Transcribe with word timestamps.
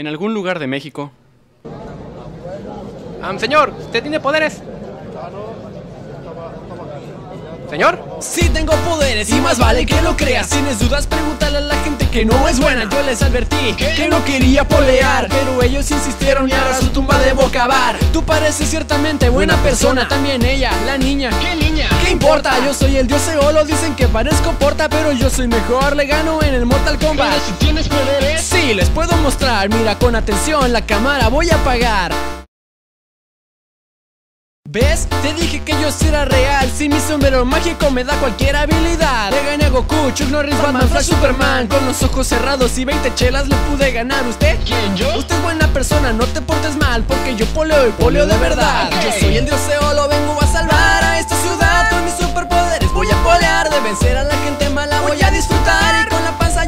en 0.00 0.06
algún 0.06 0.32
lugar 0.32 0.58
de 0.58 0.66
México. 0.66 1.12
señor, 3.38 3.74
¿usted 3.78 4.00
tiene 4.00 4.18
poderes? 4.18 4.62
¿Señor? 7.68 8.02
Sí 8.20 8.48
tengo 8.48 8.72
poderes 8.76 9.30
y 9.30 9.40
más 9.40 9.58
vale 9.58 9.86
que 9.86 10.00
lo 10.02 10.16
creas 10.16 10.48
Tienes 10.48 10.80
dudas, 10.80 11.06
pregúntale 11.06 11.58
a 11.58 11.60
la 11.60 11.79
que 12.10 12.24
no 12.24 12.48
es 12.48 12.58
buena. 12.58 12.88
Yo 12.90 13.02
les 13.02 13.22
advertí 13.22 13.74
que 13.76 14.08
no 14.08 14.24
quería 14.24 14.66
polear 14.66 15.28
Pero 15.28 15.62
ellos 15.62 15.90
insistieron 15.90 16.48
y 16.48 16.52
ahora 16.52 16.78
su 16.78 16.88
tumba 16.88 17.18
debo 17.18 17.50
cavar 17.50 17.98
Tú 18.12 18.24
pareces 18.24 18.68
ciertamente 18.68 19.28
buena 19.28 19.56
persona. 19.58 20.08
También 20.08 20.44
ella, 20.44 20.72
la 20.86 20.98
niña. 20.98 21.30
¿Qué 21.40 21.54
niña? 21.54 21.88
¿Qué 22.02 22.10
importa? 22.10 22.52
Yo 22.64 22.74
soy 22.74 22.96
el 22.96 23.06
dios 23.06 23.26
Eolo 23.28 23.64
Dicen 23.64 23.94
que 23.94 24.08
parezco 24.08 24.52
porta 24.52 24.88
Pero 24.88 25.12
yo 25.12 25.30
soy 25.30 25.48
mejor, 25.48 25.96
le 25.96 26.06
gano 26.06 26.42
en 26.42 26.54
el 26.54 26.66
Mortal 26.66 26.98
Kombat. 26.98 27.30
Pero 27.30 27.44
si 27.44 27.52
tienes 27.64 27.88
poderes. 27.88 28.42
Sí, 28.42 28.74
les 28.74 28.88
puedo 28.90 29.16
mostrar. 29.18 29.68
Mira 29.68 29.98
con 29.98 30.16
atención, 30.16 30.72
la 30.72 30.84
cámara 30.84 31.28
voy 31.28 31.50
a 31.50 31.56
apagar 31.56 32.12
¿Ves? 34.68 35.08
Te 35.22 35.32
dije 35.32 35.64
que 35.64 35.72
yo 35.80 35.90
será 35.90 36.26
real 36.26 36.70
Si 36.70 36.88
mi 36.88 37.00
sombrero 37.00 37.44
mágico 37.44 37.90
me 37.90 38.04
da 38.04 38.14
cualquier 38.20 38.54
habilidad 38.56 39.30
Le 39.32 39.42
gané 39.44 39.64
a 39.64 39.68
Goku, 39.70 40.12
Chuck 40.12 40.28
Norris, 40.28 40.54
Batman, 40.62 40.88
Flash, 40.88 41.06
Superman 41.06 41.66
Con 41.66 41.84
los 41.86 42.02
ojos 42.02 42.26
cerrados 42.26 42.76
y 42.78 42.84
20 42.84 43.14
chelas 43.14 43.48
le 43.48 43.56
pude 43.56 43.90
ganar 43.90 44.24
¿Usted? 44.26 44.58
¿Quién, 44.64 44.96
yo? 44.96 45.16
Usted 45.16 45.34
es 45.34 45.42
buena 45.42 45.66
persona, 45.68 46.12
no 46.12 46.24
te 46.26 46.42
portes 46.42 46.76
mal 46.76 47.02
Porque 47.04 47.34
yo 47.36 47.46
poleo 47.46 47.88
y 47.88 47.92
poleo 47.92 48.26
de 48.26 48.36
verdad. 48.36 48.90
Yo 49.02 49.10
soy 49.18 49.38
el 49.38 49.46
dios 49.46 49.60
Eolo, 49.72 50.08
vengo 50.08 50.38
a 50.40 50.46
salvar 50.46 51.04
a 51.04 51.18
esta 51.18 51.34
ciudad 51.40 51.90
Con 51.90 52.04
mis 52.04 52.14
superpoderes 52.14 52.92
voy 52.92 53.08
a 53.10 53.16
polear 53.24 53.70
De 53.70 53.80
vencer 53.80 54.18
a 54.18 54.24
la 54.24 54.34
gente 54.44 54.68
mala 54.68 55.00
voy 55.00 55.20
a 55.22 55.30
disfrutar 55.30 56.06
Y 56.06 56.10
con 56.10 56.22
la 56.22 56.38
panza 56.38 56.64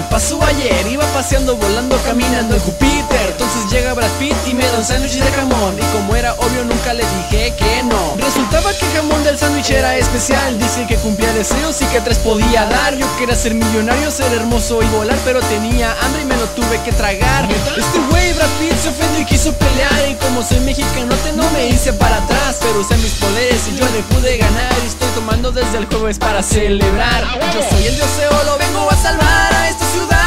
me 0.00 0.06
pasó 0.08 0.42
ayer 0.42 0.86
Iba 0.86 1.04
paseando, 1.12 1.56
volando, 1.56 1.96
caminando 2.04 2.54
en 2.54 2.60
Júpiter. 2.60 3.26
Entonces 3.32 3.70
llega 3.70 3.92
Brad 3.92 4.10
Pitt 4.18 4.34
y 4.46 4.54
me 4.54 4.64
da 4.64 4.78
un 4.78 4.84
sándwich 4.84 5.18
de 5.18 5.30
jamón. 5.32 5.76
Y 5.78 5.82
como 5.92 6.16
era 6.16 6.32
obvio 6.34 6.64
nunca 6.64 6.94
le 6.94 7.04
dije 7.04 7.54
que 7.56 7.82
no. 7.82 8.16
Resultaba 8.16 8.72
que 8.72 8.86
el 8.86 8.92
jamón 8.92 9.22
del 9.24 9.38
sándwich 9.38 9.70
era 9.70 9.96
especial. 9.96 10.58
Dice 10.58 10.86
que 10.86 10.96
cumplía 10.96 11.32
deseos 11.34 11.82
y 11.82 11.84
que 11.86 12.00
tres 12.00 12.18
podía 12.18 12.64
dar. 12.66 12.96
Yo 12.96 13.06
quería 13.18 13.34
ser 13.34 13.54
millonario, 13.54 14.10
ser 14.10 14.32
hermoso 14.32 14.82
y 14.82 14.86
volar 14.86 15.18
Pero 15.24 15.40
tenía 15.40 15.94
hambre 16.02 16.22
y 16.22 16.24
me 16.24 16.36
lo 16.36 16.46
tuve 16.48 16.80
que 16.82 16.92
tragar. 16.92 17.48
Este 17.52 17.98
güey 18.10 18.32
Brad 18.32 18.48
Pitt 18.58 18.76
se 18.82 18.88
ofendió 18.88 19.20
y 19.20 19.26
quiso 19.26 19.52
pelear. 19.52 20.08
Y 20.08 20.14
como 20.14 20.42
soy 20.42 20.60
mexicanote 20.60 21.32
no 21.34 21.48
me 21.50 21.68
hice 21.68 21.92
para 21.92 22.16
atrás. 22.16 22.56
Pero 22.60 22.80
usé 22.80 22.96
mis 22.96 23.12
poderes 23.14 23.68
y 23.68 23.76
yo 23.76 23.84
le 23.84 24.02
pude 24.14 24.38
ganar 24.38 24.74
tomando 25.14 25.50
desde 25.50 25.78
el 25.78 25.86
jueves 25.86 26.18
para 26.18 26.42
celebrar. 26.42 27.24
Yo 27.54 27.62
soy 27.70 27.86
el 27.86 27.96
dios 27.96 28.08
Eolo, 28.20 28.58
vengo 28.58 28.90
a 28.90 28.96
salvar 28.96 29.54
a 29.54 29.68
esta 29.68 29.84
ciudad 29.86 30.19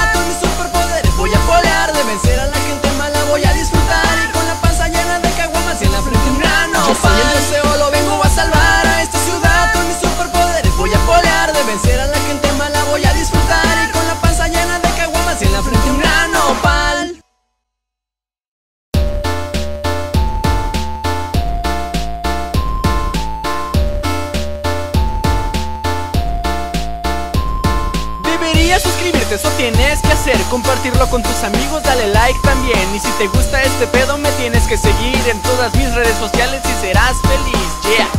Suscribirte, 28.80 29.36
eso 29.36 29.50
tienes 29.58 30.02
que 30.02 30.08
hacer. 30.08 30.38
Compartirlo 30.50 31.10
con 31.10 31.24
tus 31.24 31.44
amigos, 31.44 31.84
dale 31.84 32.08
like 32.08 32.40
también. 32.44 32.96
Y 32.96 33.00
si 33.00 33.10
te 33.18 33.28
gusta 33.28 33.62
este 33.62 33.88
pedo 33.88 34.18
me 34.18 34.32
tienes 34.34 34.68
que 34.68 34.78
seguir 34.78 35.18
En 35.28 35.42
todas 35.42 35.74
mis 35.76 35.94
redes 35.94 36.16
sociales 36.18 36.62
y 36.66 36.82
serás 36.82 37.16
feliz. 37.22 37.98
Yeah. 37.98 38.10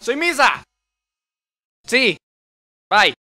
Soy 0.00 0.16
Misa. 0.16 0.62
Sí. 1.86 2.16
Bye 2.88 3.19